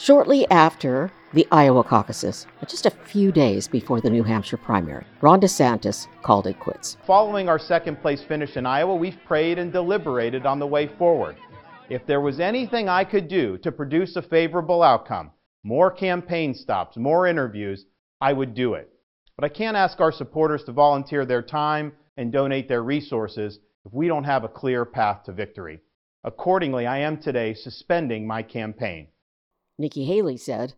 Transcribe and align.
Shortly 0.00 0.50
after 0.50 1.12
the 1.34 1.46
Iowa 1.52 1.84
caucuses, 1.84 2.46
just 2.66 2.86
a 2.86 2.90
few 2.90 3.30
days 3.30 3.68
before 3.68 4.00
the 4.00 4.08
New 4.08 4.22
Hampshire 4.22 4.56
primary, 4.56 5.04
Ron 5.20 5.42
DeSantis 5.42 6.06
called 6.22 6.46
it 6.46 6.58
quits. 6.58 6.96
Following 7.06 7.50
our 7.50 7.58
second 7.58 8.00
place 8.00 8.22
finish 8.22 8.56
in 8.56 8.64
Iowa, 8.64 8.94
we've 8.94 9.22
prayed 9.26 9.58
and 9.58 9.70
deliberated 9.70 10.46
on 10.46 10.58
the 10.58 10.66
way 10.66 10.86
forward. 10.86 11.36
If 11.90 12.06
there 12.06 12.22
was 12.22 12.40
anything 12.40 12.88
I 12.88 13.04
could 13.04 13.28
do 13.28 13.58
to 13.58 13.70
produce 13.70 14.16
a 14.16 14.22
favorable 14.22 14.82
outcome, 14.82 15.32
more 15.64 15.90
campaign 15.90 16.54
stops, 16.54 16.96
more 16.96 17.26
interviews, 17.26 17.84
I 18.22 18.32
would 18.32 18.54
do 18.54 18.72
it. 18.72 18.88
But 19.36 19.44
I 19.44 19.54
can't 19.54 19.76
ask 19.76 20.00
our 20.00 20.12
supporters 20.12 20.64
to 20.64 20.72
volunteer 20.72 21.26
their 21.26 21.42
time 21.42 21.92
and 22.16 22.32
donate 22.32 22.68
their 22.68 22.82
resources 22.82 23.58
if 23.84 23.92
we 23.92 24.08
don't 24.08 24.24
have 24.24 24.44
a 24.44 24.48
clear 24.48 24.86
path 24.86 25.24
to 25.24 25.32
victory. 25.32 25.80
Accordingly, 26.24 26.86
I 26.86 27.00
am 27.00 27.18
today 27.18 27.52
suspending 27.52 28.26
my 28.26 28.42
campaign. 28.42 29.08
Nikki 29.80 30.04
Haley 30.04 30.36
said, 30.36 30.74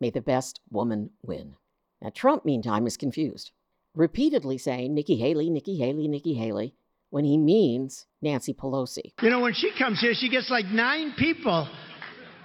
May 0.00 0.10
the 0.10 0.20
best 0.20 0.60
woman 0.70 1.10
win. 1.22 1.56
Now, 2.00 2.10
Trump, 2.14 2.44
meantime, 2.44 2.86
is 2.86 2.96
confused, 2.96 3.50
repeatedly 3.94 4.56
saying 4.58 4.94
Nikki 4.94 5.16
Haley, 5.16 5.50
Nikki 5.50 5.78
Haley, 5.78 6.06
Nikki 6.06 6.34
Haley, 6.34 6.74
when 7.10 7.24
he 7.24 7.38
means 7.38 8.06
Nancy 8.22 8.54
Pelosi. 8.54 9.12
You 9.20 9.30
know, 9.30 9.40
when 9.40 9.54
she 9.54 9.72
comes 9.76 10.00
here, 10.00 10.12
she 10.14 10.28
gets 10.28 10.48
like 10.50 10.66
nine 10.66 11.14
people, 11.18 11.68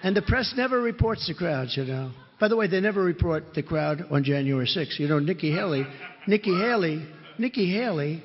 and 0.01 0.15
the 0.15 0.21
press 0.23 0.53
never 0.57 0.81
reports 0.81 1.27
the 1.27 1.35
crowds, 1.35 1.77
you 1.77 1.85
know. 1.85 2.11
By 2.39 2.47
the 2.47 2.55
way, 2.55 2.65
they 2.67 2.79
never 2.79 3.03
report 3.03 3.53
the 3.53 3.61
crowd 3.61 4.03
on 4.09 4.23
January 4.23 4.65
6th. 4.65 4.97
You 4.97 5.07
know, 5.07 5.19
Nikki 5.19 5.51
Haley, 5.51 5.85
Nikki 6.27 6.57
Haley, 6.57 7.05
Nikki 7.37 7.71
Haley. 7.71 8.23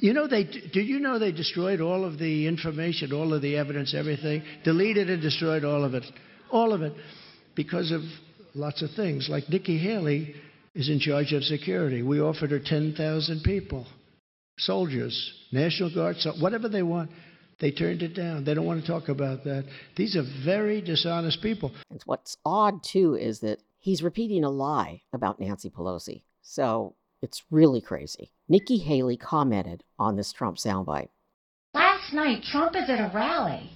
You 0.00 0.12
know 0.12 0.26
they 0.26 0.42
did 0.42 0.88
you 0.88 0.98
know 0.98 1.20
they 1.20 1.30
destroyed 1.30 1.80
all 1.80 2.04
of 2.04 2.18
the 2.18 2.48
information, 2.48 3.12
all 3.12 3.32
of 3.32 3.40
the 3.40 3.56
evidence, 3.56 3.94
everything, 3.94 4.42
deleted 4.64 5.08
and 5.08 5.22
destroyed 5.22 5.64
all 5.64 5.84
of 5.84 5.94
it, 5.94 6.04
all 6.50 6.72
of 6.72 6.82
it, 6.82 6.92
because 7.54 7.90
of 7.90 8.02
lots 8.54 8.82
of 8.82 8.90
things. 8.96 9.28
Like 9.28 9.48
Nikki 9.48 9.78
Haley 9.78 10.34
is 10.74 10.88
in 10.88 10.98
charge 10.98 11.32
of 11.32 11.42
security. 11.44 12.02
We 12.02 12.20
offered 12.20 12.50
her 12.50 12.60
10,000 12.60 13.42
people, 13.42 13.86
soldiers, 14.58 15.32
National 15.52 15.92
Guard, 15.94 16.16
whatever 16.40 16.68
they 16.68 16.82
want. 16.82 17.10
They 17.60 17.70
turned 17.70 18.02
it 18.02 18.14
down. 18.14 18.44
They 18.44 18.54
don't 18.54 18.66
want 18.66 18.80
to 18.80 18.86
talk 18.86 19.08
about 19.08 19.44
that. 19.44 19.64
These 19.96 20.16
are 20.16 20.24
very 20.44 20.80
dishonest 20.80 21.40
people. 21.40 21.72
And 21.90 22.02
what's 22.04 22.36
odd, 22.44 22.82
too, 22.82 23.14
is 23.14 23.40
that 23.40 23.60
he's 23.78 24.02
repeating 24.02 24.42
a 24.42 24.50
lie 24.50 25.02
about 25.12 25.38
Nancy 25.38 25.70
Pelosi. 25.70 26.22
So 26.42 26.96
it's 27.22 27.42
really 27.50 27.80
crazy. 27.80 28.32
Nikki 28.48 28.78
Haley 28.78 29.16
commented 29.16 29.84
on 29.98 30.16
this 30.16 30.32
Trump 30.32 30.56
soundbite. 30.56 31.10
Last 31.74 32.12
night, 32.12 32.42
Trump 32.50 32.74
is 32.74 32.90
at 32.90 32.98
a 32.98 33.10
rally. 33.14 33.70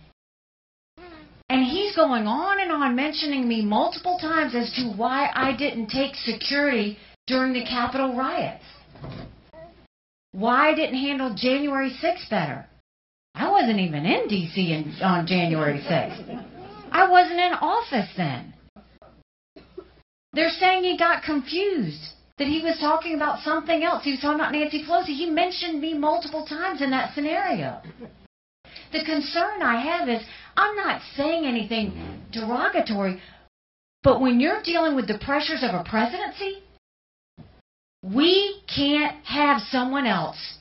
And 1.48 1.64
he's 1.64 1.96
going 1.96 2.26
on 2.26 2.60
and 2.60 2.70
on 2.70 2.94
mentioning 2.94 3.48
me 3.48 3.64
multiple 3.64 4.18
times 4.20 4.54
as 4.54 4.70
to 4.74 4.92
why 4.96 5.30
I 5.34 5.56
didn't 5.56 5.88
take 5.88 6.14
security 6.14 6.98
during 7.26 7.52
the 7.52 7.64
Capitol 7.64 8.14
riots. 8.16 8.64
Why 10.32 10.70
I 10.70 10.74
didn't 10.74 10.98
handle 10.98 11.34
January 11.34 11.90
6th 12.02 12.28
better. 12.28 12.66
I 13.34 13.50
wasn't 13.50 13.80
even 13.80 14.04
in 14.04 14.28
D.C. 14.28 14.72
In, 14.72 14.94
on 15.02 15.26
January 15.26 15.78
6th. 15.78 16.44
I 16.90 17.08
wasn't 17.08 17.40
in 17.40 17.52
office 17.54 18.10
then. 18.16 18.52
They're 20.34 20.50
saying 20.50 20.84
he 20.84 20.98
got 20.98 21.22
confused, 21.22 22.12
that 22.38 22.46
he 22.46 22.62
was 22.62 22.78
talking 22.78 23.14
about 23.14 23.40
something 23.40 23.82
else. 23.82 24.04
He 24.04 24.12
was 24.12 24.20
talking 24.20 24.38
about 24.38 24.52
Nancy 24.52 24.84
Pelosi. 24.84 25.16
He 25.16 25.28
mentioned 25.28 25.80
me 25.80 25.94
multiple 25.94 26.46
times 26.46 26.80
in 26.80 26.90
that 26.90 27.14
scenario. 27.14 27.80
The 28.92 29.04
concern 29.04 29.62
I 29.62 29.80
have 29.82 30.08
is 30.08 30.22
I'm 30.58 30.74
not 30.74 31.00
saying 31.16 31.46
anything 31.46 31.92
derogatory, 32.32 33.22
but 34.02 34.20
when 34.20 34.40
you're 34.40 34.60
dealing 34.64 34.96
with 34.96 35.06
the 35.06 35.16
pressures 35.24 35.62
of 35.62 35.72
a 35.72 35.84
presidency, 35.88 36.64
we 38.02 38.60
can't 38.66 39.24
have 39.24 39.60
someone 39.70 40.04
else 40.04 40.58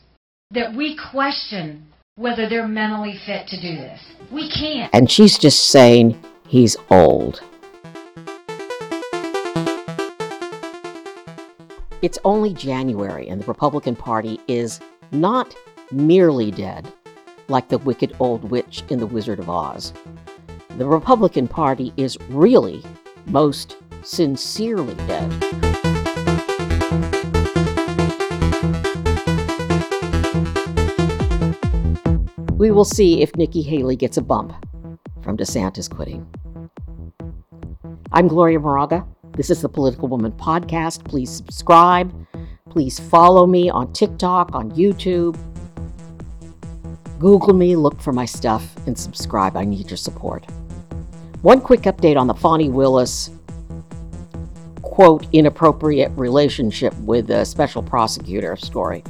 that 0.51 0.75
we 0.75 0.95
question 1.11 1.87
whether 2.15 2.47
they're 2.47 2.67
mentally 2.67 3.19
fit 3.25 3.47
to 3.47 3.59
do 3.59 3.75
this. 3.75 3.99
We 4.31 4.51
can't. 4.51 4.93
And 4.93 5.09
she's 5.09 5.35
just 5.35 5.69
saying 5.69 6.23
he's 6.47 6.77
old. 6.91 7.41
It's 12.03 12.19
only 12.23 12.53
January, 12.53 13.29
and 13.29 13.41
the 13.41 13.47
Republican 13.47 13.95
Party 13.95 14.39
is 14.47 14.79
not 15.11 15.55
merely 15.91 16.51
dead, 16.51 16.93
like 17.49 17.69
the 17.69 17.77
wicked 17.79 18.15
old 18.19 18.49
witch 18.49 18.83
in 18.89 18.99
The 18.99 19.05
Wizard 19.05 19.39
of 19.39 19.49
Oz. 19.49 19.93
The 20.77 20.85
Republican 20.85 21.47
Party 21.47 21.93
is 21.97 22.17
really 22.29 22.83
most 23.25 23.77
sincerely 24.03 24.95
dead. 25.07 25.31
We 32.57 32.71
will 32.71 32.85
see 32.85 33.21
if 33.21 33.35
Nikki 33.35 33.61
Haley 33.61 33.95
gets 33.95 34.17
a 34.17 34.21
bump 34.21 34.53
from 35.21 35.37
DeSantis 35.37 35.89
quitting. 35.89 36.27
I'm 38.11 38.27
Gloria 38.27 38.59
Moraga. 38.59 39.05
This 39.35 39.49
is 39.51 39.61
the 39.61 39.69
Political 39.69 40.07
Woman 40.07 40.31
Podcast. 40.31 41.05
Please 41.05 41.29
subscribe. 41.29 42.11
Please 42.69 42.99
follow 42.99 43.45
me 43.45 43.69
on 43.69 43.93
TikTok, 43.93 44.55
on 44.55 44.71
YouTube. 44.71 45.37
Google 47.19 47.53
me, 47.53 47.75
look 47.75 47.99
for 47.99 48.13
my 48.13 48.25
stuff, 48.25 48.75
and 48.85 48.97
subscribe. 48.97 49.57
I 49.57 49.65
need 49.65 49.89
your 49.89 49.97
support. 49.97 50.45
One 51.41 51.61
quick 51.61 51.81
update 51.81 52.17
on 52.17 52.27
the 52.27 52.33
Fani 52.33 52.69
Willis 52.69 53.31
quote 54.81 55.27
inappropriate 55.31 56.11
relationship 56.15 56.91
with 56.99 57.27
the 57.27 57.45
special 57.45 57.83
prosecutor 57.83 58.55
story. 58.55 59.03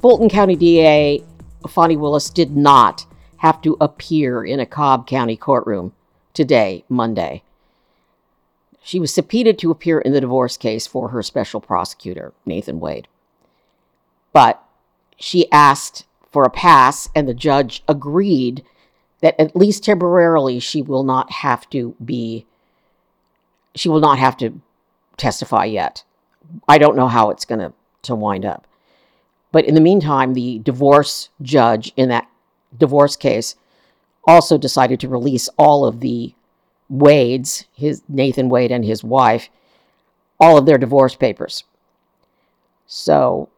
Fulton 0.00 0.28
County 0.28 0.56
DA 0.56 1.22
Fani 1.68 1.96
Willis 1.96 2.30
did 2.30 2.56
not 2.56 3.06
have 3.38 3.60
to 3.62 3.76
appear 3.80 4.44
in 4.44 4.60
a 4.60 4.66
Cobb 4.66 5.06
County 5.06 5.36
courtroom 5.36 5.92
today, 6.32 6.84
Monday. 6.88 7.42
She 8.82 9.00
was 9.00 9.14
subpoenaed 9.14 9.58
to 9.60 9.70
appear 9.70 10.00
in 10.00 10.12
the 10.12 10.20
divorce 10.20 10.56
case 10.56 10.86
for 10.86 11.08
her 11.08 11.22
special 11.22 11.60
prosecutor, 11.60 12.32
Nathan 12.44 12.80
Wade. 12.80 13.08
But 14.32 14.62
she 15.16 15.50
asked 15.50 16.04
for 16.34 16.42
a 16.42 16.50
pass, 16.50 17.08
and 17.14 17.28
the 17.28 17.32
judge 17.32 17.84
agreed 17.86 18.64
that 19.20 19.40
at 19.40 19.54
least 19.54 19.84
temporarily 19.84 20.58
she 20.58 20.82
will 20.82 21.04
not 21.04 21.30
have 21.30 21.70
to 21.70 21.94
be, 22.04 22.44
she 23.76 23.88
will 23.88 24.00
not 24.00 24.18
have 24.18 24.36
to 24.38 24.60
testify 25.16 25.64
yet. 25.64 26.02
I 26.68 26.76
don't 26.78 26.96
know 26.96 27.06
how 27.06 27.30
it's 27.30 27.44
going 27.44 27.60
to 27.60 27.72
to 28.02 28.14
wind 28.16 28.44
up. 28.44 28.66
But 29.52 29.64
in 29.64 29.76
the 29.76 29.80
meantime, 29.80 30.34
the 30.34 30.58
divorce 30.58 31.28
judge 31.40 31.92
in 31.96 32.08
that 32.08 32.28
divorce 32.76 33.16
case 33.16 33.54
also 34.26 34.58
decided 34.58 34.98
to 35.00 35.08
release 35.08 35.48
all 35.56 35.86
of 35.86 36.00
the 36.00 36.34
Wade's, 36.88 37.64
his 37.72 38.02
Nathan 38.08 38.48
Wade 38.48 38.72
and 38.72 38.84
his 38.84 39.04
wife, 39.04 39.48
all 40.40 40.58
of 40.58 40.66
their 40.66 40.78
divorce 40.78 41.14
papers. 41.14 41.62
So 42.86 43.48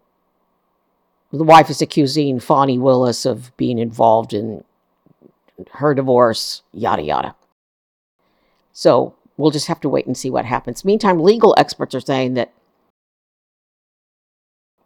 the 1.36 1.44
wife 1.44 1.70
is 1.70 1.82
accusing 1.82 2.40
Fani 2.40 2.78
Willis 2.78 3.24
of 3.26 3.56
being 3.56 3.78
involved 3.78 4.32
in 4.32 4.64
her 5.72 5.94
divorce, 5.94 6.62
yada 6.72 7.02
yada. 7.02 7.34
So 8.72 9.14
we'll 9.36 9.50
just 9.50 9.68
have 9.68 9.80
to 9.80 9.88
wait 9.88 10.06
and 10.06 10.16
see 10.16 10.30
what 10.30 10.44
happens. 10.44 10.84
Meantime, 10.84 11.20
legal 11.20 11.54
experts 11.56 11.94
are 11.94 12.00
saying 12.00 12.34
that 12.34 12.52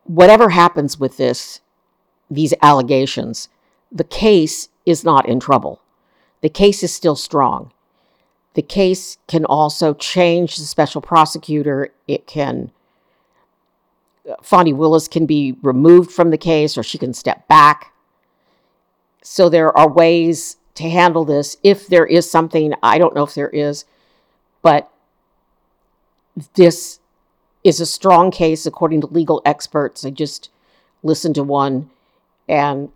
whatever 0.04 0.50
happens 0.50 0.98
with 0.98 1.16
this, 1.16 1.60
these 2.30 2.54
allegations, 2.62 3.48
the 3.90 4.04
case 4.04 4.68
is 4.86 5.04
not 5.04 5.28
in 5.28 5.40
trouble. 5.40 5.80
The 6.40 6.48
case 6.48 6.82
is 6.82 6.94
still 6.94 7.16
strong. 7.16 7.72
The 8.54 8.62
case 8.62 9.18
can 9.28 9.44
also 9.44 9.94
change 9.94 10.56
the 10.56 10.64
special 10.64 11.00
prosecutor. 11.00 11.90
It 12.08 12.26
can, 12.26 12.72
Fani 14.42 14.72
Willis 14.72 15.08
can 15.08 15.26
be 15.26 15.56
removed 15.62 16.10
from 16.10 16.30
the 16.30 16.38
case 16.38 16.76
or 16.76 16.82
she 16.82 16.98
can 16.98 17.14
step 17.14 17.48
back. 17.48 17.92
So 19.22 19.48
there 19.48 19.76
are 19.76 19.88
ways 19.88 20.56
to 20.74 20.88
handle 20.88 21.24
this 21.24 21.56
if 21.62 21.86
there 21.86 22.06
is 22.06 22.30
something. 22.30 22.74
I 22.82 22.98
don't 22.98 23.14
know 23.14 23.24
if 23.24 23.34
there 23.34 23.48
is, 23.50 23.84
but 24.62 24.90
this 26.54 27.00
is 27.64 27.80
a 27.80 27.86
strong 27.86 28.30
case 28.30 28.66
according 28.66 29.02
to 29.02 29.06
legal 29.08 29.42
experts. 29.44 30.04
I 30.04 30.10
just 30.10 30.50
listened 31.02 31.34
to 31.34 31.42
one, 31.42 31.90
and 32.48 32.90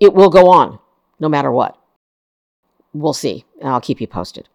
it 0.00 0.14
will 0.14 0.30
go 0.30 0.48
on 0.48 0.78
no 1.18 1.28
matter 1.28 1.50
what. 1.50 1.78
We'll 2.92 3.12
see, 3.12 3.44
I'll 3.62 3.80
keep 3.80 4.00
you 4.00 4.06
posted. 4.06 4.48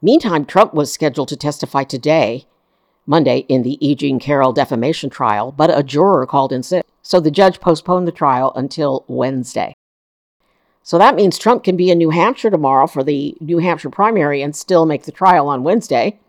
Meantime, 0.00 0.46
Trump 0.46 0.72
was 0.72 0.92
scheduled 0.92 1.28
to 1.28 1.36
testify 1.36 1.84
today, 1.84 2.46
Monday, 3.10 3.38
in 3.48 3.64
the 3.64 3.76
E. 3.84 3.96
Jean 3.96 4.20
Carroll 4.20 4.52
defamation 4.52 5.10
trial, 5.10 5.50
but 5.50 5.76
a 5.76 5.82
juror 5.82 6.26
called 6.26 6.52
in 6.52 6.62
sick, 6.62 6.86
so 7.02 7.18
the 7.18 7.28
judge 7.28 7.58
postponed 7.58 8.06
the 8.06 8.12
trial 8.12 8.52
until 8.54 9.04
Wednesday. 9.08 9.74
So 10.84 10.96
that 10.96 11.16
means 11.16 11.36
Trump 11.36 11.64
can 11.64 11.76
be 11.76 11.90
in 11.90 11.98
New 11.98 12.10
Hampshire 12.10 12.50
tomorrow 12.50 12.86
for 12.86 13.02
the 13.02 13.36
New 13.40 13.58
Hampshire 13.58 13.90
primary 13.90 14.42
and 14.42 14.54
still 14.54 14.86
make 14.86 15.02
the 15.02 15.12
trial 15.12 15.48
on 15.48 15.64
Wednesday. 15.64 16.20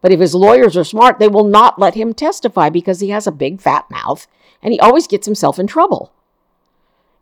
But 0.00 0.12
if 0.12 0.20
his 0.20 0.32
lawyers 0.32 0.76
are 0.76 0.84
smart, 0.84 1.18
they 1.18 1.26
will 1.26 1.44
not 1.44 1.80
let 1.80 1.94
him 1.94 2.14
testify 2.14 2.70
because 2.70 3.00
he 3.00 3.08
has 3.08 3.26
a 3.26 3.32
big 3.32 3.60
fat 3.60 3.90
mouth 3.90 4.28
and 4.62 4.72
he 4.72 4.78
always 4.78 5.08
gets 5.08 5.26
himself 5.26 5.58
in 5.58 5.66
trouble. 5.66 6.12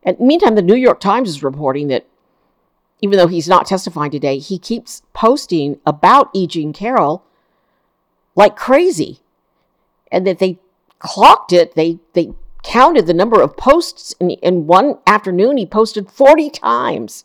And 0.02 0.20
meantime, 0.20 0.54
the 0.54 0.60
New 0.60 0.76
York 0.76 1.00
Times 1.00 1.30
is 1.30 1.42
reporting 1.42 1.88
that 1.88 2.06
even 3.00 3.16
though 3.16 3.26
he's 3.26 3.48
not 3.48 3.66
testifying 3.66 4.10
today, 4.10 4.38
he 4.38 4.58
keeps 4.58 5.00
posting 5.14 5.80
about 5.86 6.28
E. 6.34 6.46
Jean 6.46 6.74
Carroll 6.74 7.24
like 8.38 8.54
crazy. 8.56 9.18
And 10.12 10.26
that 10.26 10.38
they 10.38 10.58
clocked 11.00 11.52
it, 11.52 11.74
they, 11.74 11.98
they 12.14 12.32
counted 12.62 13.06
the 13.06 13.12
number 13.12 13.42
of 13.42 13.56
posts 13.56 14.14
in, 14.20 14.30
in 14.30 14.66
one 14.66 14.98
afternoon. 15.06 15.56
He 15.56 15.66
posted 15.66 16.10
40 16.10 16.48
times 16.48 17.24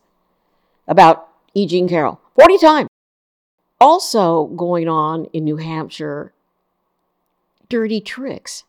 about 0.88 1.30
E. 1.54 1.68
Jean 1.68 1.88
Carroll. 1.88 2.20
40 2.36 2.58
times. 2.58 2.90
Also 3.80 4.48
going 4.48 4.90
on 4.90 5.26
in 5.26 5.44
New 5.44 5.58
Hampshire, 5.58 6.34
dirty 7.70 8.02
tricks. 8.02 8.64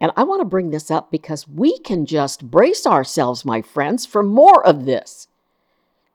And 0.00 0.10
I 0.16 0.24
want 0.24 0.40
to 0.40 0.46
bring 0.46 0.70
this 0.70 0.90
up 0.90 1.10
because 1.12 1.48
we 1.48 1.78
can 1.78 2.06
just 2.06 2.50
brace 2.50 2.86
ourselves, 2.86 3.44
my 3.44 3.62
friends, 3.62 4.04
for 4.04 4.22
more 4.22 4.66
of 4.66 4.84
this. 4.84 5.28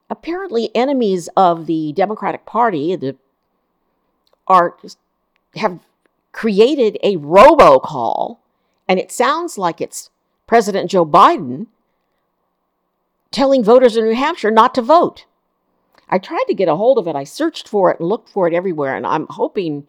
Apparently, 0.10 0.75
enemies 0.75 1.30
of 1.38 1.68
the 1.68 1.94
Democratic 1.94 2.45
Party 2.45 2.95
the, 2.98 3.16
are 4.45 4.75
have 5.56 5.80
created 6.31 6.98
a 7.03 7.18
robocall, 7.18 8.38
and 8.88 9.00
it 9.00 9.12
sounds 9.12 9.57
like 9.57 9.81
it's 9.81 10.09
President 10.48 10.89
Joe 10.89 11.06
Biden 11.06 11.68
telling 13.31 13.63
voters 13.63 13.95
in 13.95 14.06
New 14.06 14.15
Hampshire 14.15 14.51
not 14.51 14.75
to 14.75 14.81
vote. 14.81 15.25
I 16.09 16.18
tried 16.18 16.44
to 16.48 16.53
get 16.53 16.68
a 16.68 16.75
hold 16.75 16.98
of 16.98 17.07
it. 17.07 17.15
I 17.15 17.24
searched 17.24 17.68
for 17.68 17.89
it 17.89 18.00
and 18.00 18.09
looked 18.09 18.30
for 18.30 18.48
it 18.48 18.53
everywhere, 18.53 18.95
and 18.95 19.07
I'm 19.07 19.27
hoping 19.30 19.88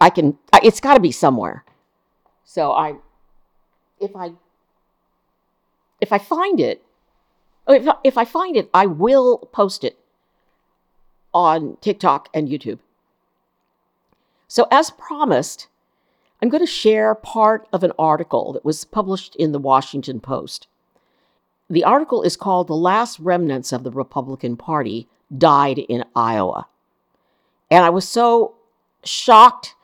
I 0.00 0.10
can. 0.10 0.38
It's 0.62 0.80
got 0.80 0.94
to 0.94 1.00
be 1.00 1.12
somewhere. 1.12 1.64
So 2.44 2.72
I 2.72 2.96
if 4.00 4.14
I 4.14 4.32
if 6.00 6.12
I 6.12 6.18
find 6.18 6.60
it, 6.60 6.82
oh, 7.66 7.74
if 7.74 7.88
I, 7.88 7.94
if 8.04 8.18
I 8.18 8.24
find 8.24 8.56
it, 8.56 8.68
I 8.74 8.86
will 8.86 9.38
post 9.52 9.84
it 9.84 9.98
on 11.32 11.76
TikTok 11.80 12.28
and 12.34 12.48
YouTube. 12.48 12.78
So 14.48 14.66
as 14.70 14.90
promised, 14.90 15.68
I'm 16.40 16.48
going 16.48 16.64
to 16.64 16.70
share 16.70 17.14
part 17.14 17.66
of 17.72 17.82
an 17.82 17.92
article 17.98 18.52
that 18.52 18.64
was 18.64 18.84
published 18.84 19.34
in 19.36 19.52
the 19.52 19.58
Washington 19.58 20.20
Post. 20.20 20.66
The 21.68 21.84
article 21.84 22.22
is 22.22 22.36
called 22.36 22.68
The 22.68 22.76
Last 22.76 23.18
Remnants 23.18 23.72
of 23.72 23.82
the 23.82 23.90
Republican 23.90 24.56
Party 24.56 25.08
Died 25.36 25.78
in 25.78 26.04
Iowa. 26.14 26.68
And 27.70 27.84
I 27.84 27.90
was 27.90 28.08
so 28.08 28.54
shocked, 29.02 29.74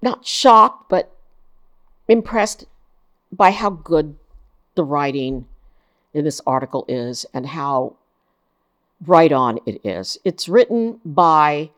not 0.00 0.24
shocked, 0.24 0.88
but 0.88 1.16
impressed 2.06 2.66
by 3.32 3.50
how 3.50 3.70
good 3.70 4.16
the 4.76 4.84
writing 4.84 5.46
in 6.14 6.24
this 6.24 6.40
article 6.46 6.84
is 6.86 7.26
and 7.34 7.46
how 7.46 7.96
right 9.04 9.32
on 9.32 9.58
it 9.66 9.80
is. 9.84 10.18
It's 10.24 10.48
written 10.48 11.00
by 11.04 11.70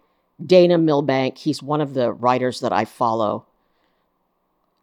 Dana 0.45 0.79
Milbank. 0.79 1.39
He's 1.39 1.63
one 1.63 1.81
of 1.81 1.95
the 1.95 2.13
writers 2.13 2.61
that 2.61 2.73
I 2.73 2.85
follow 2.85 3.47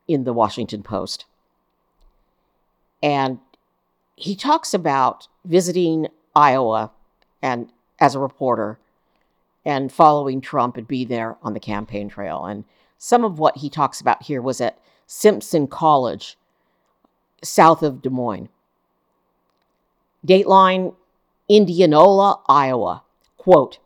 in 0.07 0.23
the 0.23 0.33
Washington 0.33 0.83
Post. 0.83 1.25
And 3.03 3.39
he 4.15 4.35
talks 4.35 4.73
about 4.73 5.27
visiting 5.45 6.07
Iowa 6.35 6.91
and 7.41 7.71
as 7.99 8.15
a 8.15 8.19
reporter 8.19 8.79
and 9.65 9.91
following 9.91 10.41
Trump 10.41 10.77
and 10.77 10.87
be 10.87 11.05
there 11.05 11.37
on 11.43 11.53
the 11.53 11.59
campaign 11.59 12.09
trail. 12.09 12.45
And 12.45 12.63
some 12.97 13.23
of 13.23 13.39
what 13.39 13.57
he 13.57 13.69
talks 13.69 14.01
about 14.01 14.23
here 14.23 14.41
was 14.41 14.61
at 14.61 14.79
Simpson 15.07 15.67
College, 15.67 16.37
south 17.43 17.83
of 17.83 18.01
Des 18.01 18.09
Moines. 18.09 18.49
Dateline, 20.25 20.95
Indianola, 21.49 22.41
Iowa. 22.47 23.03
Quote, 23.37 23.79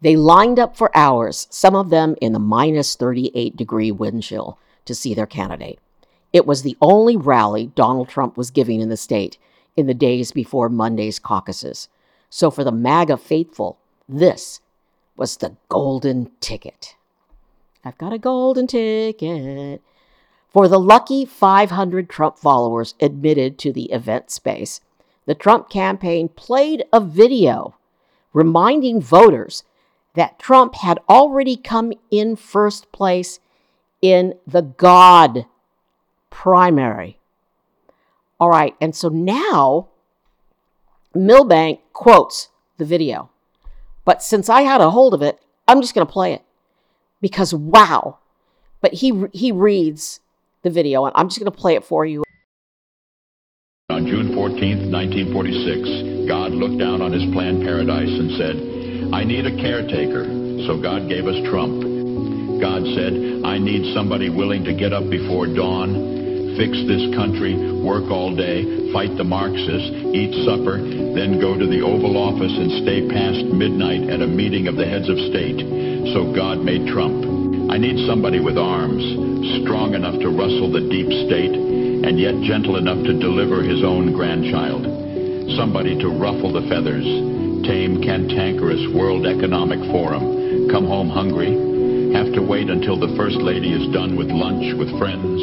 they 0.00 0.16
lined 0.16 0.58
up 0.58 0.76
for 0.76 0.96
hours, 0.96 1.46
some 1.50 1.74
of 1.74 1.90
them 1.90 2.16
in 2.20 2.32
the 2.32 2.38
minus 2.38 2.94
38 2.96 3.56
degree 3.56 3.90
wind 3.90 4.22
chill, 4.22 4.58
to 4.84 4.94
see 4.94 5.14
their 5.14 5.26
candidate. 5.26 5.78
It 6.32 6.46
was 6.46 6.62
the 6.62 6.76
only 6.80 7.16
rally 7.16 7.68
Donald 7.74 8.08
Trump 8.08 8.36
was 8.36 8.50
giving 8.50 8.80
in 8.80 8.88
the 8.88 8.96
state 8.96 9.38
in 9.76 9.86
the 9.86 9.94
days 9.94 10.32
before 10.32 10.68
Monday's 10.68 11.18
caucuses. 11.18 11.88
So 12.28 12.50
for 12.50 12.64
the 12.64 12.72
MAGA 12.72 13.16
faithful, 13.16 13.78
this 14.08 14.60
was 15.16 15.36
the 15.36 15.56
golden 15.68 16.30
ticket. 16.40 16.96
I've 17.84 17.98
got 17.98 18.12
a 18.12 18.18
golden 18.18 18.66
ticket. 18.66 19.80
For 20.48 20.68
the 20.68 20.78
lucky 20.78 21.24
500 21.24 22.08
Trump 22.08 22.38
followers 22.38 22.94
admitted 23.00 23.58
to 23.58 23.72
the 23.72 23.90
event 23.92 24.30
space, 24.30 24.80
the 25.26 25.34
Trump 25.34 25.68
campaign 25.68 26.28
played 26.28 26.84
a 26.92 27.00
video 27.00 27.76
reminding 28.32 29.00
voters 29.00 29.64
that 30.14 30.38
Trump 30.38 30.76
had 30.76 30.98
already 31.08 31.56
come 31.56 31.92
in 32.10 32.36
first 32.36 32.90
place 32.92 33.40
in 34.00 34.34
the 34.46 34.62
God 34.62 35.46
primary. 36.30 37.18
All 38.40 38.50
right, 38.50 38.74
and 38.80 38.94
so 38.94 39.08
now 39.08 39.88
Milbank 41.14 41.80
quotes 41.92 42.48
the 42.78 42.84
video. 42.84 43.30
But 44.04 44.22
since 44.22 44.48
I 44.48 44.62
had 44.62 44.80
a 44.80 44.90
hold 44.90 45.14
of 45.14 45.22
it, 45.22 45.40
I'm 45.66 45.80
just 45.80 45.94
going 45.94 46.06
to 46.06 46.12
play 46.12 46.34
it 46.34 46.42
because 47.20 47.54
wow. 47.54 48.18
But 48.80 48.94
he 48.94 49.24
he 49.32 49.50
reads 49.50 50.20
the 50.62 50.70
video, 50.70 51.06
and 51.06 51.14
I'm 51.16 51.28
just 51.28 51.38
going 51.38 51.50
to 51.50 51.58
play 51.58 51.74
it 51.74 51.84
for 51.84 52.04
you. 52.04 52.22
On 53.90 54.06
June 54.06 54.30
14th, 54.30 54.90
1946, 54.90 56.28
God 56.28 56.52
looked 56.52 56.78
down 56.78 57.00
on 57.00 57.12
his 57.12 57.24
planned 57.32 57.62
paradise 57.62 58.08
and 58.08 58.30
said, 58.36 58.83
I 59.14 59.22
need 59.22 59.46
a 59.46 59.54
caretaker. 59.54 60.26
So 60.66 60.74
God 60.82 61.06
gave 61.06 61.30
us 61.30 61.38
Trump. 61.46 61.78
God 62.58 62.82
said, 62.98 63.14
I 63.46 63.62
need 63.62 63.94
somebody 63.94 64.26
willing 64.26 64.66
to 64.66 64.74
get 64.74 64.90
up 64.90 65.06
before 65.06 65.46
dawn, 65.46 66.58
fix 66.58 66.74
this 66.90 67.14
country, 67.14 67.54
work 67.78 68.10
all 68.10 68.34
day, 68.34 68.90
fight 68.90 69.14
the 69.14 69.22
Marxists, 69.22 69.94
eat 70.10 70.34
supper, 70.42 70.82
then 70.82 71.38
go 71.38 71.54
to 71.54 71.62
the 71.62 71.78
Oval 71.78 72.18
Office 72.18 72.58
and 72.58 72.82
stay 72.82 73.06
past 73.06 73.46
midnight 73.54 74.10
at 74.10 74.18
a 74.18 74.26
meeting 74.26 74.66
of 74.66 74.74
the 74.74 74.84
heads 74.84 75.06
of 75.06 75.14
state. 75.30 75.62
So 76.10 76.34
God 76.34 76.66
made 76.66 76.90
Trump. 76.90 77.70
I 77.70 77.78
need 77.78 78.02
somebody 78.10 78.42
with 78.42 78.58
arms, 78.58 78.98
strong 79.62 79.94
enough 79.94 80.18
to 80.26 80.34
rustle 80.34 80.74
the 80.74 80.90
deep 80.90 81.06
state, 81.30 81.54
and 81.54 82.18
yet 82.18 82.34
gentle 82.42 82.82
enough 82.82 82.98
to 83.06 83.14
deliver 83.14 83.62
his 83.62 83.86
own 83.86 84.10
grandchild. 84.10 84.82
Somebody 85.54 85.94
to 86.02 86.10
ruffle 86.10 86.50
the 86.50 86.66
feathers, 86.66 87.06
tame 87.64 88.02
cantankerous 88.02 88.86
World 88.92 89.26
Economic 89.26 89.80
Forum, 89.90 90.68
come 90.68 90.86
home 90.86 91.08
hungry, 91.08 91.52
have 92.12 92.30
to 92.34 92.42
wait 92.42 92.68
until 92.68 92.98
the 92.98 93.16
First 93.16 93.36
Lady 93.36 93.72
is 93.72 93.90
done 93.90 94.16
with 94.16 94.30
lunch 94.30 94.76
with 94.76 94.90
friends, 94.98 95.40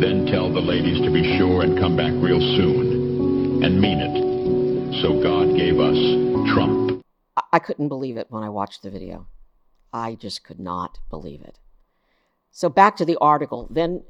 then 0.00 0.26
tell 0.26 0.52
the 0.52 0.60
ladies 0.60 1.00
to 1.00 1.10
be 1.10 1.36
sure 1.36 1.62
and 1.62 1.76
come 1.76 1.96
back 1.96 2.12
real 2.14 2.38
soon, 2.38 3.64
and 3.64 3.80
mean 3.80 3.98
it. 4.00 5.02
So 5.02 5.20
God 5.20 5.56
gave 5.56 5.80
us 5.80 5.98
Trump. 6.54 7.04
I 7.52 7.58
couldn't 7.58 7.88
believe 7.88 8.16
it 8.16 8.28
when 8.30 8.44
I 8.44 8.48
watched 8.48 8.84
the 8.84 8.90
video. 8.90 9.26
I 9.92 10.14
just 10.14 10.44
could 10.44 10.60
not 10.60 11.00
believe 11.10 11.42
it. 11.42 11.58
So 12.52 12.68
back 12.68 12.96
to 12.98 13.04
the 13.04 13.18
article. 13.20 13.66
Then 13.68 14.04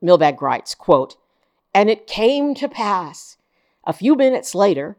Milbank 0.00 0.40
writes, 0.40 0.74
quote, 0.74 1.16
and 1.74 1.90
it 1.90 2.06
came 2.06 2.54
to 2.54 2.68
pass 2.68 3.36
a 3.84 3.92
few 3.92 4.14
minutes 4.14 4.54
later 4.54 4.96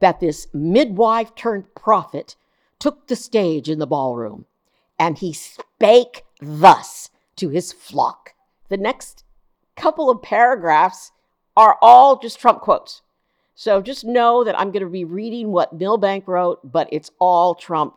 that 0.00 0.20
this 0.20 0.48
midwife 0.52 1.34
turned 1.34 1.74
prophet 1.74 2.36
took 2.78 3.06
the 3.06 3.16
stage 3.16 3.68
in 3.68 3.78
the 3.78 3.86
ballroom, 3.86 4.46
and 4.98 5.18
he 5.18 5.32
spake 5.32 6.24
thus 6.40 7.10
to 7.36 7.48
his 7.48 7.72
flock. 7.72 8.34
The 8.68 8.76
next 8.76 9.24
couple 9.76 10.10
of 10.10 10.22
paragraphs 10.22 11.12
are 11.56 11.78
all 11.80 12.18
just 12.18 12.38
Trump 12.38 12.60
quotes. 12.60 13.02
So 13.54 13.80
just 13.80 14.04
know 14.04 14.44
that 14.44 14.58
I'm 14.58 14.70
going 14.70 14.84
to 14.84 14.90
be 14.90 15.04
reading 15.04 15.50
what 15.50 15.72
Milbank 15.72 16.28
wrote, 16.28 16.60
but 16.70 16.88
it's 16.92 17.10
all 17.18 17.54
Trump 17.54 17.94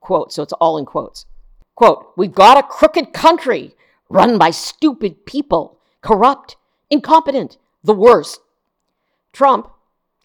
quotes. 0.00 0.36
So 0.36 0.42
it's 0.44 0.52
all 0.54 0.78
in 0.78 0.86
quotes. 0.86 1.26
Quote, 1.74 2.12
we've 2.16 2.32
got 2.34 2.58
a 2.58 2.62
crooked 2.62 3.12
country 3.12 3.74
run 4.08 4.38
by 4.38 4.50
stupid 4.50 5.26
people, 5.26 5.78
corrupt, 6.00 6.56
incompetent, 6.90 7.58
the 7.82 7.94
worst. 7.94 8.40
Trump, 9.32 9.70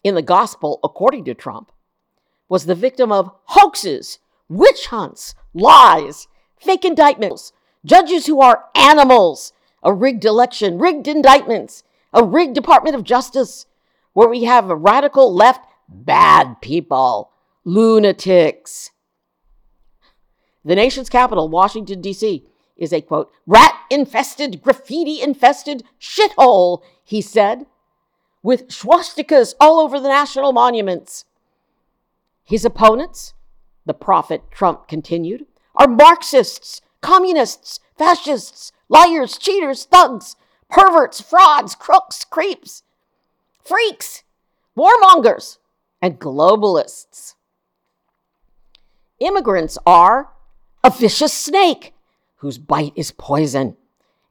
in 0.06 0.14
the 0.14 0.22
gospel, 0.22 0.80
according 0.84 1.26
to 1.26 1.34
Trump, 1.34 1.72
was 2.48 2.68
the 2.68 2.76
victim 2.76 3.12
of 3.12 3.32
hoaxes, 3.46 4.20
witch 4.48 4.86
hunts, 4.86 5.34
lies, 5.52 6.28
fake 6.60 6.86
indictments, 6.86 7.52
judges 7.84 8.28
who 8.28 8.40
are 8.40 8.66
animals, 8.76 9.52
a 9.82 9.92
rigged 9.92 10.24
election, 10.24 10.78
rigged 10.78 11.08
indictments, 11.08 11.84
a 12.14 12.24
rigged 12.24 12.54
Department 12.54 12.96
of 12.96 13.04
Justice, 13.04 13.66
where 14.14 14.30
we 14.30 14.44
have 14.44 14.70
a 14.70 14.76
radical 14.76 15.34
left, 15.34 15.66
bad 15.90 16.62
people, 16.62 17.32
lunatics. 17.64 18.92
The 20.64 20.76
nation's 20.76 21.10
capital, 21.10 21.50
Washington, 21.50 22.02
D.C., 22.02 22.46
is 22.78 22.94
a 22.94 23.02
quote, 23.02 23.32
rat 23.48 23.74
infested, 23.90 24.62
graffiti 24.62 25.20
infested 25.20 25.84
shithole, 26.00 26.84
he 27.04 27.22
said, 27.22 27.66
with 28.46 28.68
swastikas 28.68 29.56
all 29.60 29.80
over 29.80 30.00
the 30.00 30.08
national 30.08 30.54
monuments. 30.54 31.26
His 32.44 32.64
opponents, 32.64 33.34
the 33.88 33.94
prophet 33.96 34.44
Trump 34.52 34.88
continued, 34.88 35.48
are 35.76 35.88
Marxists, 35.88 36.80
communists, 37.02 37.80
fascists, 37.98 38.72
liars, 38.88 39.40
cheaters, 39.40 39.86
thugs, 39.86 40.36
perverts, 40.70 41.20
frauds, 41.22 41.74
crooks, 41.74 42.24
creeps, 42.24 42.84
freaks, 43.64 44.22
warmongers, 44.78 45.58
and 46.00 46.20
globalists. 46.20 47.34
Immigrants 49.20 49.80
are 49.88 50.30
a 50.84 50.92
vicious 50.92 51.34
snake 51.34 51.96
whose 52.38 52.60
bite 52.60 52.94
is 52.96 53.10
poison. 53.10 53.76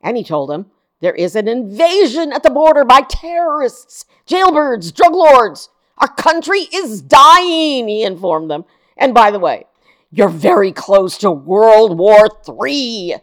And 0.01 0.17
he 0.17 0.23
told 0.23 0.53
him 0.53 0.67
there 1.01 1.15
is 1.15 1.37
an 1.37 1.49
invasion 1.49 2.33
at 2.33 2.43
the 2.43 2.51
border 2.51 2.85
by 2.85 3.03
terrorists, 3.03 4.07
jailbirds, 4.27 4.93
drug 4.95 5.15
lords. 5.15 5.69
Our 5.99 6.09
country 6.09 6.69
is 6.73 7.03
dying, 7.03 7.89
he 7.89 8.03
informed 8.03 8.51
them. 8.51 8.65
And 8.97 9.13
by 9.15 9.31
the 9.31 9.39
way, 9.39 9.67
you're 10.11 10.29
very 10.29 10.73
close 10.73 11.19
to 11.19 11.31
World 11.31 11.99
War 11.99 12.29
III. 12.49 13.17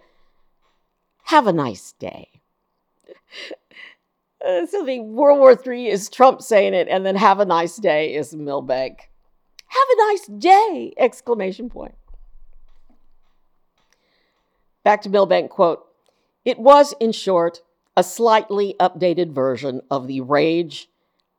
Have 1.26 1.48
a 1.48 1.54
nice 1.54 1.94
day. 1.94 2.28
Uh, 4.44 4.66
so 4.66 4.84
the 4.84 5.00
World 5.00 5.38
War 5.38 5.56
III 5.56 5.88
is 5.88 6.10
Trump 6.10 6.42
saying 6.42 6.74
it, 6.74 6.88
and 6.88 7.06
then 7.06 7.16
have 7.16 7.40
a 7.40 7.46
nice 7.46 7.76
day 7.76 8.16
is 8.16 8.36
Milbank. 8.36 9.12
Have 9.68 9.88
a 9.92 9.98
nice 10.10 10.26
day! 10.26 10.94
Exclamation 10.98 11.70
point. 11.70 11.94
Back 14.84 15.04
to 15.04 15.10
Milbank 15.10 15.52
quote. 15.52 15.86
It 16.44 16.60
was, 16.60 16.94
in 17.00 17.12
short, 17.12 17.62
a 17.96 18.04
slightly 18.04 18.76
updated 18.80 19.32
version 19.32 19.82
of 19.92 20.08
the 20.08 20.22
rage, 20.22 20.90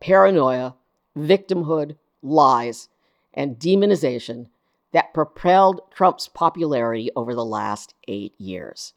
paranoia, 0.00 0.76
victimhood, 1.16 1.96
lies, 2.22 2.88
and 3.34 3.58
demonization 3.58 4.46
that 4.92 5.14
propelled 5.14 5.80
Trump's 5.90 6.28
popularity 6.28 7.10
over 7.16 7.34
the 7.34 7.44
last 7.44 7.94
eight 8.06 8.34
years. 8.38 8.92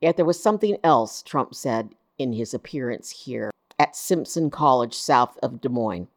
Yet 0.00 0.16
there 0.16 0.24
was 0.24 0.40
something 0.40 0.76
else 0.84 1.22
Trump 1.22 1.54
said 1.54 1.94
in 2.18 2.34
his 2.34 2.54
appearance 2.54 3.10
here 3.10 3.50
at 3.78 3.96
Simpson 3.96 4.50
College 4.50 4.94
south 4.94 5.38
of 5.42 5.60
Des 5.60 5.68
Moines 5.68 6.08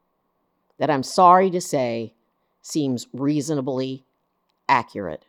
that 0.77 0.89
I'm 0.89 1.03
sorry 1.03 1.50
to 1.51 1.62
say 1.62 2.13
seems 2.62 3.08
reasonably 3.13 4.03
accurate. 4.67 5.25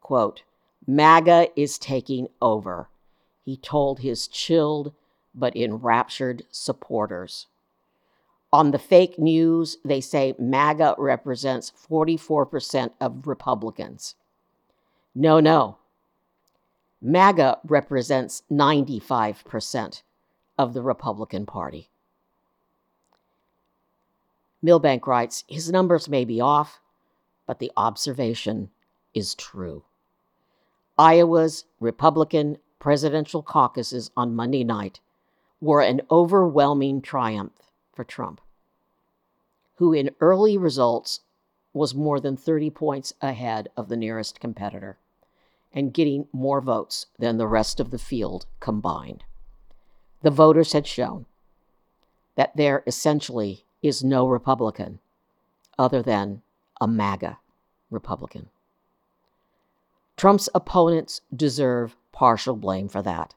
Quote, 0.00 0.42
MAGA 0.86 1.48
is 1.56 1.78
taking 1.78 2.28
over, 2.40 2.88
he 3.44 3.56
told 3.56 4.00
his 4.00 4.28
chilled 4.28 4.92
but 5.34 5.56
enraptured 5.56 6.44
supporters. 6.50 7.46
On 8.52 8.70
the 8.70 8.78
fake 8.78 9.18
news, 9.18 9.78
they 9.84 10.00
say 10.00 10.34
MAGA 10.38 10.94
represents 10.98 11.72
44% 11.90 12.92
of 13.00 13.26
Republicans. 13.26 14.14
No, 15.14 15.40
no. 15.40 15.78
MAGA 17.02 17.58
represents 17.64 18.42
95% 18.50 20.02
of 20.58 20.72
the 20.72 20.82
Republican 20.82 21.46
Party. 21.46 21.90
Milbank 24.62 25.06
writes 25.06 25.44
His 25.48 25.70
numbers 25.70 26.08
may 26.08 26.24
be 26.24 26.40
off, 26.40 26.80
but 27.46 27.58
the 27.58 27.72
observation 27.76 28.70
is 29.14 29.34
true. 29.34 29.84
Iowa's 30.98 31.64
Republican 31.78 32.56
presidential 32.78 33.42
caucuses 33.42 34.10
on 34.16 34.34
Monday 34.34 34.64
night 34.64 35.00
were 35.60 35.82
an 35.82 36.00
overwhelming 36.10 37.02
triumph 37.02 37.70
for 37.92 38.04
Trump, 38.04 38.40
who 39.76 39.92
in 39.92 40.14
early 40.20 40.56
results 40.56 41.20
was 41.74 41.94
more 41.94 42.18
than 42.18 42.36
30 42.36 42.70
points 42.70 43.12
ahead 43.20 43.68
of 43.76 43.88
the 43.88 43.96
nearest 43.96 44.40
competitor 44.40 44.96
and 45.72 45.92
getting 45.92 46.26
more 46.32 46.62
votes 46.62 47.06
than 47.18 47.36
the 47.36 47.46
rest 47.46 47.78
of 47.78 47.90
the 47.90 47.98
field 47.98 48.46
combined. 48.60 49.24
The 50.22 50.30
voters 50.30 50.72
had 50.72 50.86
shown 50.86 51.26
that 52.36 52.56
there 52.56 52.82
essentially 52.86 53.64
is 53.82 54.02
no 54.02 54.26
Republican 54.26 55.00
other 55.78 56.02
than 56.02 56.40
a 56.80 56.88
MAGA 56.88 57.38
Republican. 57.90 58.48
Trump's 60.16 60.48
opponents 60.54 61.20
deserve 61.34 61.96
partial 62.12 62.56
blame 62.56 62.88
for 62.88 63.02
that, 63.02 63.34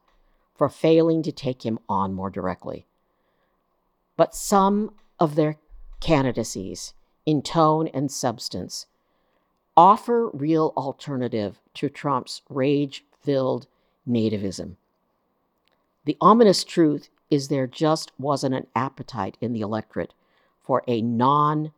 for 0.54 0.68
failing 0.68 1.22
to 1.22 1.32
take 1.32 1.64
him 1.64 1.78
on 1.88 2.14
more 2.14 2.30
directly. 2.30 2.86
But 4.16 4.34
some 4.34 4.94
of 5.18 5.34
their 5.34 5.56
candidacies, 6.00 6.94
in 7.26 7.42
tone 7.42 7.88
and 7.88 8.10
substance, 8.10 8.86
offer 9.76 10.30
real 10.32 10.72
alternative 10.76 11.60
to 11.74 11.88
Trump's 11.88 12.42
rage 12.48 13.04
filled 13.20 13.66
nativism. 14.08 14.76
The 16.06 16.16
ominous 16.20 16.64
truth 16.64 17.10
is 17.30 17.48
there 17.48 17.66
just 17.66 18.10
wasn't 18.18 18.54
an 18.54 18.66
appetite 18.74 19.36
in 19.40 19.52
the 19.52 19.60
electorate 19.60 20.14
for 20.62 20.82
a 20.88 21.02
non 21.02 21.72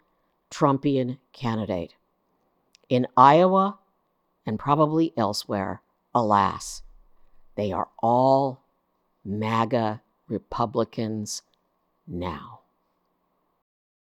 Trumpian 0.50 1.18
candidate. 1.32 1.94
In 2.88 3.06
Iowa, 3.16 3.78
and 4.46 4.58
probably 4.58 5.12
elsewhere, 5.16 5.82
alas, 6.14 6.82
they 7.54 7.72
are 7.72 7.88
all 8.02 8.62
MAGA 9.24 10.02
Republicans 10.28 11.42
now. 12.06 12.60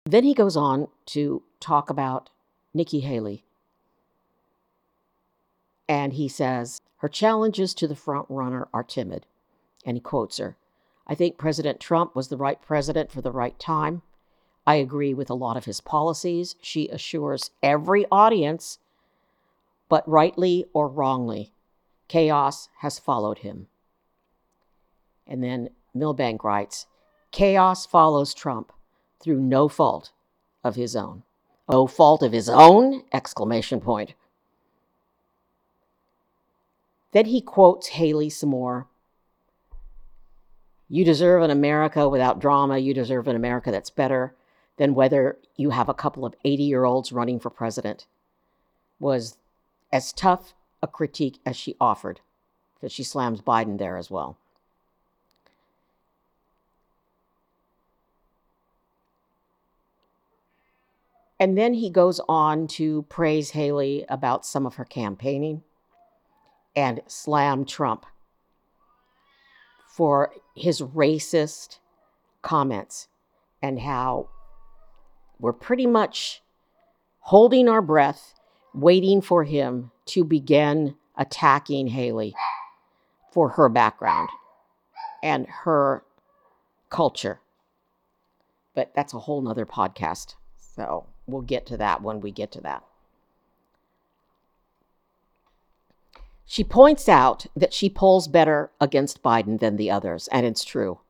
Then 0.07 0.25
he 0.25 0.35
goes 0.35 0.57
on 0.57 0.89
to 1.07 1.43
talk 1.61 1.91
about 1.91 2.31
Nikki 2.73 3.01
Haley. 3.01 3.45
And 5.89 6.15
he 6.15 6.29
says, 6.29 6.81
her 6.99 7.09
challenges 7.09 7.75
to 7.75 7.87
the 7.87 7.97
front 7.97 8.27
runner 8.29 8.69
are 8.73 8.83
timid. 8.83 9.27
And 9.85 9.97
he 9.97 10.01
quotes 10.01 10.39
her 10.39 10.57
I 11.07 11.15
think 11.15 11.37
President 11.37 11.81
Trump 11.81 12.17
was 12.17 12.29
the 12.29 12.37
right 12.37 12.61
president 12.63 13.13
for 13.13 13.21
the 13.21 13.31
right 13.31 13.59
time. 13.59 14.03
I 14.67 14.77
agree 14.77 15.13
with 15.13 15.29
a 15.29 15.35
lot 15.35 15.59
of 15.59 15.67
his 15.67 15.83
policies. 15.83 16.57
She 16.63 16.89
assures 16.89 17.51
every 17.63 18.07
audience 18.11 18.79
but 19.95 20.09
rightly 20.09 20.65
or 20.73 20.89
wrongly, 20.89 21.53
chaos 22.09 22.69
has 22.81 22.99
followed 22.99 23.39
him. 23.39 23.69
And 25.25 25.41
then 25.41 25.71
Milbank 25.95 26.43
writes 26.43 26.87
Chaos 27.31 27.87
follows 27.87 28.35
Trump 28.35 28.73
through 29.23 29.39
no 29.39 29.69
fault 29.69 30.11
of 30.65 30.75
his 30.75 30.97
own. 30.97 31.23
Oh, 31.69 31.87
fault 31.87 32.25
of 32.25 32.33
his 32.33 32.49
own! 32.49 33.05
Exclamation 33.13 33.81
point. 33.81 34.15
Then 37.13 37.27
he 37.27 37.41
quotes 37.41 37.91
Haley 37.91 38.31
some 38.31 38.49
more. 38.49 38.89
You 40.89 41.05
deserve 41.05 41.45
an 41.45 41.53
America 41.53 42.09
without 42.09 42.41
drama. 42.41 42.79
You 42.79 42.95
deserve 42.95 43.29
an 43.29 43.37
America 43.37 43.71
that's 43.71 43.91
better 43.91 44.35
than 44.77 44.97
whether 44.97 45.39
you 45.55 45.71
have 45.71 45.89
a 45.89 45.95
couple 45.95 46.27
of 46.27 46.35
80 46.45 46.65
year 46.65 46.85
olds 46.85 47.13
running 47.13 47.39
for 47.39 47.49
president, 47.49 48.09
was 48.99 49.37
as 49.95 50.13
tough 50.13 50.55
a 50.83 50.89
critique 50.89 51.39
as 51.47 51.57
she 51.57 51.77
offered, 51.81 52.21
because 52.75 52.91
she 52.93 53.05
slams 53.05 53.41
Biden 53.41 53.79
there 53.79 53.97
as 53.97 54.11
well. 54.11 54.37
And 61.39 61.57
then 61.57 61.75
he 61.75 61.91
goes 61.91 62.21
on 62.29 62.67
to 62.69 63.03
praise 63.03 63.51
Haley 63.51 64.05
about 64.09 64.45
some 64.45 64.67
of 64.67 64.75
her 64.75 64.85
campaigning 64.85 65.63
and 66.75 67.01
slam 67.07 67.65
Trump 67.65 68.05
for 69.87 70.33
his 70.57 70.83
racist 70.83 71.79
comments 72.43 73.07
and 73.63 73.79
how 73.79 74.29
we're 75.39 75.53
pretty 75.53 75.87
much 75.87 76.43
holding 77.21 77.69
our 77.69 77.83
breath 77.83 78.35
waiting 78.75 79.21
for 79.21 79.45
him 79.45 79.91
to 80.07 80.25
begin 80.25 80.97
attacking 81.17 81.89
Haley 81.89 82.35
for 83.33 83.51
her 83.51 83.69
background 83.69 84.29
and 85.23 85.47
her 85.47 86.05
culture. 86.91 87.41
But 88.75 88.93
that's 88.95 89.15
a 89.15 89.21
whole 89.21 89.41
nother 89.41 89.65
podcast. 89.65 90.35
So 90.59 91.07
we'll 91.27 91.43
get 91.43 91.67
to 91.67 91.77
that 91.77 92.03
when 92.03 92.21
we 92.21 92.31
get 92.31 92.51
to 92.53 92.61
that. 92.63 92.83
She 96.47 96.63
points 96.63 97.09
out 97.09 97.47
that 97.57 97.73
she 97.73 97.89
polls 97.89 98.29
better 98.29 98.71
against 98.81 99.23
Biden 99.23 99.59
than 99.61 99.77
the 99.77 99.91
others, 99.91 100.29
and 100.29 100.45
it's 100.45 100.63
true. 100.63 101.01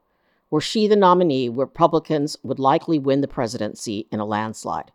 Were 0.49 0.61
she 0.61 0.87
the 0.87 0.95
nominee, 0.95 1.49
Republicans 1.49 2.37
would 2.45 2.61
likely 2.61 2.99
win 2.99 3.21
the 3.21 3.29
presidency 3.29 4.07
in 4.13 4.21
a 4.21 4.25
landslide. 4.25 4.93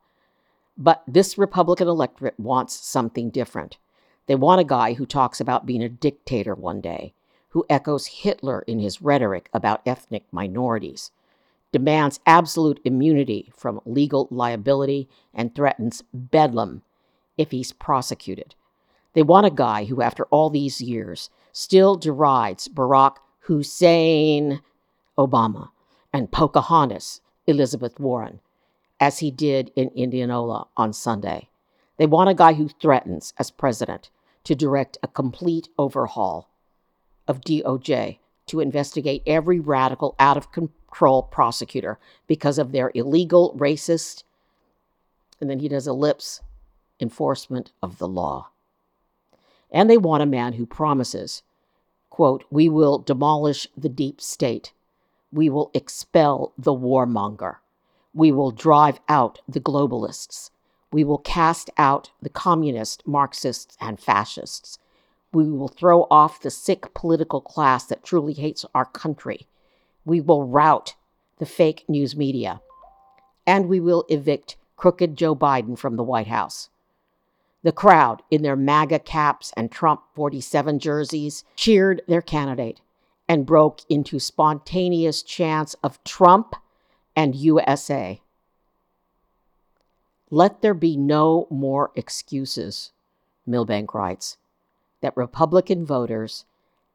But 0.81 1.03
this 1.05 1.37
Republican 1.37 1.89
electorate 1.89 2.39
wants 2.39 2.73
something 2.73 3.31
different. 3.31 3.77
They 4.27 4.35
want 4.35 4.61
a 4.61 4.63
guy 4.63 4.93
who 4.93 5.05
talks 5.05 5.41
about 5.41 5.65
being 5.65 5.83
a 5.83 5.89
dictator 5.89 6.55
one 6.55 6.79
day, 6.79 7.13
who 7.49 7.65
echoes 7.69 8.07
Hitler 8.07 8.61
in 8.61 8.79
his 8.79 9.01
rhetoric 9.01 9.49
about 9.53 9.81
ethnic 9.85 10.23
minorities, 10.31 11.11
demands 11.73 12.21
absolute 12.25 12.79
immunity 12.85 13.51
from 13.53 13.81
legal 13.85 14.29
liability, 14.31 15.09
and 15.33 15.53
threatens 15.53 16.01
bedlam 16.13 16.83
if 17.37 17.51
he's 17.51 17.73
prosecuted. 17.73 18.55
They 19.13 19.23
want 19.23 19.47
a 19.47 19.51
guy 19.51 19.83
who, 19.83 20.01
after 20.01 20.25
all 20.25 20.49
these 20.49 20.79
years, 20.79 21.29
still 21.51 21.97
derides 21.97 22.69
Barack 22.69 23.17
Hussein 23.41 24.61
Obama 25.17 25.71
and 26.13 26.31
Pocahontas 26.31 27.19
Elizabeth 27.47 27.99
Warren, 27.99 28.39
as 28.99 29.19
he 29.19 29.31
did 29.31 29.71
in 29.75 29.89
Indianola 29.89 30.67
on 30.75 30.93
Sunday. 30.93 31.49
They 31.97 32.05
want 32.05 32.29
a 32.29 32.33
guy 32.33 32.53
who 32.53 32.69
threatens, 32.69 33.33
as 33.37 33.51
president, 33.51 34.09
to 34.43 34.55
direct 34.55 34.97
a 35.03 35.07
complete 35.07 35.69
overhaul 35.77 36.49
of 37.27 37.41
DOJ 37.41 38.19
to 38.47 38.59
investigate 38.59 39.21
every 39.27 39.59
radical, 39.59 40.15
out 40.17 40.35
of 40.35 40.51
control 40.51 41.23
prosecutor 41.23 41.99
because 42.25 42.57
of 42.57 42.71
their 42.71 42.91
illegal, 42.95 43.55
racist, 43.57 44.23
and 45.39 45.49
then 45.49 45.59
he 45.59 45.69
does 45.69 45.87
ellipse, 45.87 46.41
enforcement 46.99 47.71
of 47.83 47.97
the 47.99 48.07
law. 48.07 48.49
And 49.71 49.89
they 49.89 49.97
want 49.97 50.23
a 50.23 50.25
man 50.25 50.53
who 50.53 50.65
promises, 50.65 51.43
quote, 52.09 52.43
we 52.49 52.67
will 52.67 52.97
demolish 52.97 53.67
the 53.77 53.89
deep 53.89 54.19
state. 54.19 54.73
We 55.31 55.49
will 55.49 55.69
expel 55.73 56.53
the 56.57 56.73
warmonger. 56.73 57.57
We 58.13 58.31
will 58.31 58.51
drive 58.51 58.99
out 59.07 59.39
the 59.47 59.59
globalists. 59.59 60.49
We 60.91 61.03
will 61.03 61.19
cast 61.19 61.69
out 61.77 62.11
the 62.21 62.29
communists, 62.29 63.03
Marxists, 63.05 63.77
and 63.79 63.99
fascists. 63.99 64.79
We 65.31 65.49
will 65.49 65.67
throw 65.67 66.07
off 66.09 66.41
the 66.41 66.49
sick 66.49 66.93
political 66.95 67.41
class 67.41 67.85
that 67.85 68.03
truly 68.03 68.33
hates 68.33 68.65
our 68.73 68.85
country. 68.85 69.47
We 70.05 70.19
will 70.21 70.43
rout 70.43 70.95
the 71.37 71.45
fake 71.45 71.85
news 71.87 72.15
media. 72.15 72.61
And 73.45 73.69
we 73.69 73.79
will 73.79 74.05
evict 74.09 74.57
crooked 74.75 75.15
Joe 75.15 75.35
Biden 75.35 75.77
from 75.77 75.95
the 75.95 76.03
White 76.03 76.27
House. 76.27 76.69
The 77.61 77.71
crowd, 77.71 78.23
in 78.31 78.41
their 78.41 78.55
MAGA 78.55 78.99
caps 78.99 79.51
and 79.57 79.71
Trump 79.71 80.01
47 80.15 80.79
jerseys, 80.79 81.43
cheered 81.55 82.01
their 82.07 82.21
candidate 82.21 82.79
and 83.27 83.45
broke 83.45 83.81
into 83.89 84.17
spontaneous 84.17 85.21
chants 85.21 85.75
of 85.83 86.03
Trump 86.03 86.55
and 87.19 87.35
USA. 87.35 88.21
Let 90.31 90.61
there 90.61 90.73
be 90.73 90.95
no 90.95 91.47
more 91.49 91.91
excuses, 91.93 92.93
Milbank 93.45 93.93
writes, 93.93 94.37
that 95.01 95.17
Republican 95.17 95.85
voters 95.85 96.45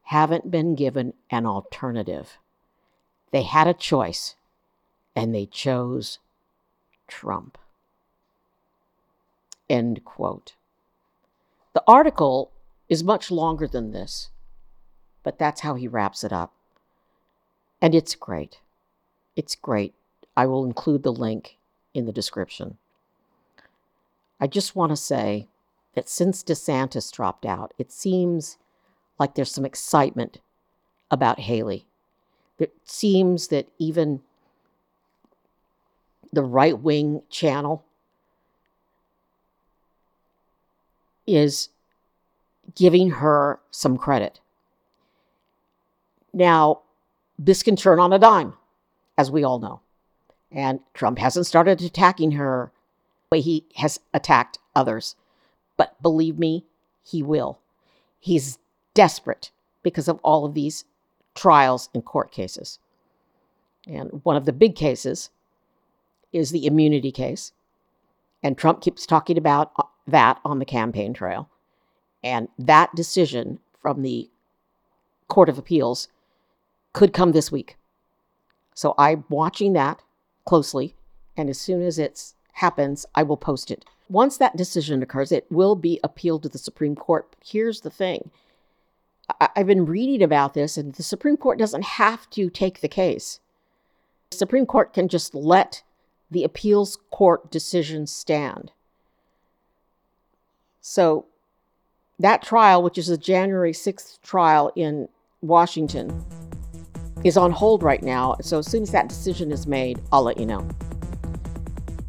haven't 0.04 0.50
been 0.50 0.74
given 0.76 1.12
an 1.30 1.44
alternative. 1.44 2.38
They 3.32 3.42
had 3.42 3.66
a 3.66 3.74
choice, 3.74 4.34
and 5.14 5.34
they 5.34 5.44
chose 5.44 6.20
Trump. 7.06 7.58
End 9.68 10.06
quote. 10.06 10.54
The 11.74 11.84
article 11.86 12.50
is 12.88 13.04
much 13.04 13.30
longer 13.30 13.68
than 13.68 13.90
this, 13.90 14.30
but 15.22 15.38
that's 15.38 15.60
how 15.60 15.74
he 15.74 15.86
wraps 15.86 16.24
it 16.24 16.32
up. 16.32 16.54
And 17.82 17.94
it's 17.94 18.14
great. 18.14 18.60
It's 19.36 19.54
great. 19.54 19.92
I 20.36 20.46
will 20.46 20.64
include 20.64 21.02
the 21.02 21.12
link 21.12 21.58
in 21.92 22.06
the 22.06 22.12
description. 22.12 22.78
I 24.40 24.46
just 24.46 24.74
want 24.74 24.90
to 24.90 24.96
say 24.96 25.48
that 25.94 26.08
since 26.08 26.42
DeSantis 26.42 27.12
dropped 27.12 27.46
out, 27.46 27.72
it 27.78 27.92
seems 27.92 28.58
like 29.18 29.34
there's 29.34 29.52
some 29.52 29.64
excitement 29.64 30.38
about 31.10 31.40
Haley. 31.40 31.86
It 32.58 32.74
seems 32.84 33.48
that 33.48 33.68
even 33.78 34.20
the 36.32 36.42
right 36.42 36.78
wing 36.78 37.22
channel 37.30 37.84
is 41.26 41.68
giving 42.74 43.10
her 43.10 43.60
some 43.70 43.96
credit. 43.96 44.40
Now, 46.32 46.80
this 47.38 47.62
can 47.62 47.76
turn 47.76 48.00
on 48.00 48.12
a 48.12 48.18
dime, 48.18 48.54
as 49.16 49.30
we 49.30 49.44
all 49.44 49.58
know. 49.60 49.80
And 50.50 50.80
Trump 50.92 51.18
hasn't 51.18 51.46
started 51.46 51.80
attacking 51.80 52.32
her 52.32 52.70
the 53.30 53.36
way 53.36 53.40
he 53.40 53.64
has 53.76 54.00
attacked 54.12 54.58
others. 54.74 55.16
But 55.76 56.00
believe 56.02 56.38
me, 56.38 56.64
he 57.02 57.22
will. 57.22 57.58
He's 58.20 58.58
desperate 58.94 59.50
because 59.82 60.08
of 60.08 60.20
all 60.22 60.44
of 60.44 60.54
these 60.54 60.84
trials 61.34 61.90
and 61.92 62.04
court 62.04 62.30
cases. 62.30 62.78
And 63.86 64.20
one 64.22 64.36
of 64.36 64.44
the 64.44 64.52
big 64.52 64.76
cases 64.76 65.30
is 66.32 66.50
the 66.50 66.66
immunity 66.66 67.12
case. 67.12 67.52
And 68.42 68.56
Trump 68.56 68.80
keeps 68.80 69.06
talking 69.06 69.38
about 69.38 69.72
uh, 69.76 69.84
that 70.06 70.40
on 70.44 70.58
the 70.58 70.64
campaign 70.64 71.12
trail. 71.12 71.48
And 72.22 72.48
that 72.58 72.94
decision 72.94 73.58
from 73.80 74.02
the 74.02 74.30
Court 75.28 75.48
of 75.48 75.58
Appeals 75.58 76.08
could 76.92 77.12
come 77.12 77.32
this 77.32 77.52
week. 77.52 77.76
So 78.74 78.94
I'm 78.98 79.24
watching 79.28 79.72
that 79.74 80.02
closely. 80.44 80.94
And 81.36 81.50
as 81.50 81.58
soon 81.58 81.82
as 81.82 81.98
it 81.98 82.32
happens, 82.52 83.06
I 83.14 83.22
will 83.22 83.36
post 83.36 83.70
it. 83.70 83.84
Once 84.08 84.36
that 84.36 84.56
decision 84.56 85.02
occurs, 85.02 85.32
it 85.32 85.46
will 85.50 85.74
be 85.74 85.98
appealed 86.04 86.42
to 86.42 86.48
the 86.48 86.58
Supreme 86.58 86.94
Court. 86.94 87.34
Here's 87.44 87.80
the 87.80 87.90
thing 87.90 88.30
I- 89.40 89.48
I've 89.56 89.66
been 89.66 89.86
reading 89.86 90.22
about 90.22 90.52
this, 90.54 90.76
and 90.76 90.94
the 90.94 91.02
Supreme 91.02 91.38
Court 91.38 91.58
doesn't 91.58 91.84
have 91.84 92.28
to 92.30 92.50
take 92.50 92.80
the 92.80 92.88
case. 92.88 93.40
The 94.30 94.36
Supreme 94.36 94.66
Court 94.66 94.92
can 94.92 95.08
just 95.08 95.34
let 95.34 95.82
the 96.30 96.44
appeals 96.44 96.98
court 97.10 97.50
decision 97.50 98.06
stand. 98.06 98.72
So 100.80 101.26
that 102.18 102.42
trial, 102.42 102.82
which 102.82 102.98
is 102.98 103.08
a 103.08 103.16
January 103.16 103.72
6th 103.72 104.20
trial 104.20 104.70
in 104.76 105.08
Washington, 105.40 106.24
is 107.24 107.38
on 107.38 107.50
hold 107.50 107.82
right 107.82 108.02
now. 108.02 108.36
So 108.42 108.58
as 108.58 108.70
soon 108.70 108.82
as 108.82 108.90
that 108.92 109.08
decision 109.08 109.50
is 109.50 109.66
made, 109.66 110.00
I'll 110.12 110.22
let 110.22 110.38
you 110.38 110.46
know. 110.46 110.68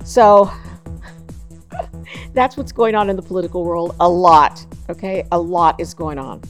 So 0.03 0.51
that's 2.33 2.57
what's 2.57 2.73
going 2.73 2.95
on 2.95 3.09
in 3.09 3.15
the 3.15 3.21
political 3.21 3.63
world. 3.63 3.95
A 4.01 4.07
lot, 4.07 4.63
okay? 4.89 5.25
A 5.31 5.39
lot 5.39 5.79
is 5.79 5.93
going 5.93 6.19
on. 6.19 6.41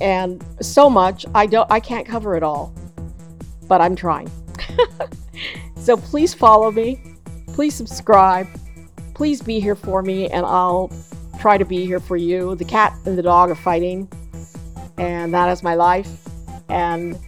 And 0.00 0.44
so 0.60 0.90
much, 0.90 1.24
I 1.34 1.46
don't 1.46 1.70
I 1.70 1.80
can't 1.80 2.06
cover 2.06 2.36
it 2.36 2.42
all. 2.42 2.74
But 3.66 3.80
I'm 3.80 3.94
trying. 3.94 4.30
so 5.76 5.96
please 5.96 6.34
follow 6.34 6.70
me. 6.70 7.00
Please 7.48 7.74
subscribe. 7.74 8.46
Please 9.14 9.42
be 9.42 9.60
here 9.60 9.74
for 9.74 10.02
me 10.02 10.28
and 10.28 10.46
I'll 10.46 10.92
try 11.40 11.58
to 11.58 11.64
be 11.64 11.86
here 11.86 12.00
for 12.00 12.16
you. 12.16 12.54
The 12.56 12.64
cat 12.64 12.96
and 13.04 13.16
the 13.16 13.22
dog 13.22 13.50
are 13.50 13.56
fighting. 13.56 14.08
And 14.96 15.32
that 15.34 15.48
is 15.50 15.62
my 15.62 15.74
life. 15.74 16.27
And 16.68 17.18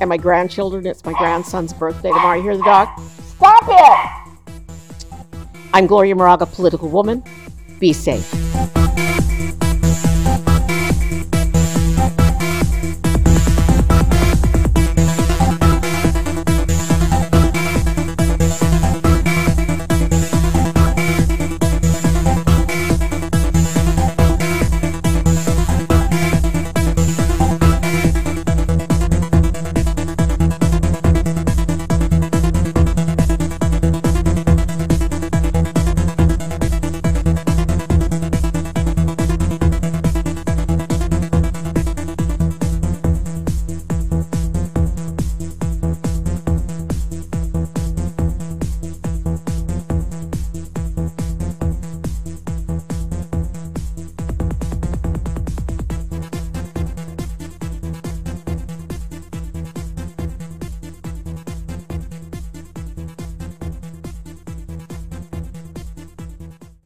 and 0.00 0.08
my 0.08 0.16
grandchildren, 0.16 0.86
it's 0.86 1.04
my 1.04 1.12
grandson's 1.14 1.72
birthday 1.72 2.10
tomorrow. 2.10 2.36
You 2.36 2.42
hear 2.42 2.56
the 2.56 2.64
dog? 2.64 2.88
Stop 3.00 3.64
it! 3.68 4.26
I'm 5.72 5.86
Gloria 5.86 6.14
Moraga, 6.14 6.46
political 6.46 6.88
woman. 6.88 7.22
Be 7.78 7.92
safe. 7.92 8.45